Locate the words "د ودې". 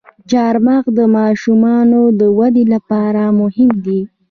2.19-2.63